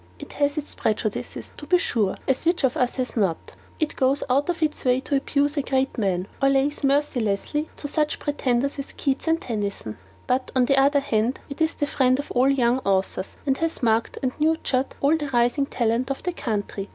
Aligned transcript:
It 0.17 0.33
has 0.33 0.57
its 0.57 0.73
prejudices, 0.73 1.51
to 1.57 1.67
be 1.67 1.77
sure, 1.77 2.17
as 2.27 2.43
which 2.43 2.63
of 2.63 2.75
us 2.75 2.95
has 2.95 3.15
not? 3.15 3.53
It 3.79 3.95
goes 3.95 4.23
out 4.31 4.49
of 4.49 4.63
its 4.63 4.83
way 4.83 4.99
to 5.01 5.15
abuse 5.17 5.57
a 5.57 5.61
great 5.61 5.95
man, 5.95 6.27
or 6.41 6.49
lays 6.49 6.83
mercilessly 6.83 7.65
on 7.65 7.69
to 7.75 7.87
such 7.87 8.17
pretenders 8.17 8.79
as 8.79 8.93
Keats 8.93 9.27
and 9.27 9.39
Tennyson; 9.39 9.99
but, 10.25 10.49
on 10.55 10.65
the 10.65 10.75
other 10.77 11.01
hand, 11.01 11.39
it 11.51 11.61
is 11.61 11.75
the 11.75 11.85
friend 11.85 12.17
of 12.17 12.31
all 12.31 12.49
young 12.49 12.79
authors, 12.79 13.37
and 13.45 13.57
has 13.59 13.83
marked 13.83 14.17
and 14.23 14.31
nurtured 14.39 14.95
all 15.01 15.15
the 15.15 15.29
rising 15.29 15.67
talent 15.67 16.09
of 16.09 16.23
the 16.23 16.33
country. 16.33 16.89